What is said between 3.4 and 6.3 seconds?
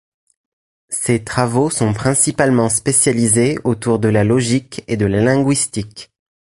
autour de la logique et de la linguistique.